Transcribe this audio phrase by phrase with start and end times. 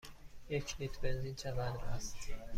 [0.49, 2.17] یک لیتر بنزین چقدر است؟